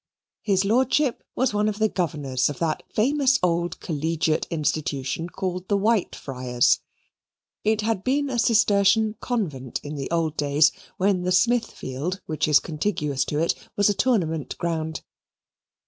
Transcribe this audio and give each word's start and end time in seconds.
His 0.41 0.65
lordship 0.65 1.23
was 1.35 1.53
one 1.53 1.69
of 1.69 1.77
the 1.77 1.87
governors 1.87 2.49
of 2.49 2.57
that 2.57 2.81
famous 2.91 3.37
old 3.43 3.79
collegiate 3.79 4.47
institution 4.49 5.29
called 5.29 5.67
the 5.67 5.77
Whitefriars. 5.77 6.79
It 7.63 7.81
had 7.81 8.03
been 8.03 8.27
a 8.31 8.39
Cistercian 8.39 9.13
Convent 9.19 9.79
in 9.83 10.03
old 10.09 10.35
days, 10.37 10.71
when 10.97 11.21
the 11.21 11.31
Smithfield, 11.31 12.19
which 12.25 12.47
is 12.47 12.59
contiguous 12.59 13.23
to 13.25 13.37
it, 13.37 13.53
was 13.77 13.89
a 13.89 13.93
tournament 13.93 14.57
ground. 14.57 15.01